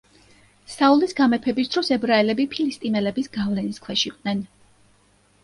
[0.75, 4.43] საულის გამეფების დროს ებრაელები ფილისტიმელების გავლენის ქვეშ იყვნენ.